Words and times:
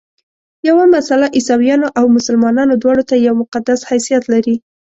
یوه 0.67 0.83
مسله 0.95 1.27
عیسویانو 1.37 1.87
او 1.99 2.05
مسلمانانو 2.17 2.73
دواړو 2.81 3.03
ته 3.09 3.15
یو 3.25 3.33
مقدس 3.41 3.79
حیثیت 3.89 4.23
لري. 4.33 4.55